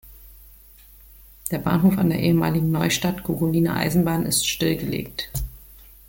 Der 1.51 1.59
Bahnhof 1.59 1.99
an 1.99 2.09
der 2.09 2.19
ehemaligen 2.19 2.71
Neustadt-Gogoliner 2.71 3.75
Eisenbahn 3.75 4.25
ist 4.25 4.47
stillgelegt. 4.49 5.29